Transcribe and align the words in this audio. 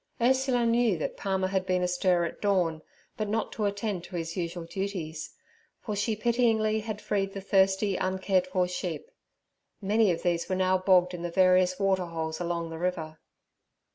Ursula 0.19 0.65
knew 0.65 0.97
that 0.97 1.15
Palmer 1.15 1.49
had 1.49 1.67
been 1.67 1.83
astir 1.83 2.23
at 2.23 2.41
dawn, 2.41 2.81
but 3.17 3.29
not 3.29 3.51
to 3.51 3.65
attend 3.65 4.03
to 4.05 4.15
his 4.15 4.35
usual 4.35 4.63
duties, 4.63 5.35
for 5.79 5.95
she 5.95 6.15
pityingly 6.15 6.79
had 6.79 6.99
freed 6.99 7.33
the 7.33 7.39
thirsty, 7.39 7.97
uncared 7.97 8.47
for 8.47 8.67
sheep; 8.67 9.11
many 9.79 10.09
of 10.11 10.23
these 10.23 10.49
were 10.49 10.55
now 10.55 10.75
bogged 10.75 11.13
in 11.13 11.21
the 11.21 11.29
various 11.29 11.77
water 11.79 12.05
holes 12.05 12.39
along 12.39 12.71
the 12.71 12.79
river. 12.79 13.19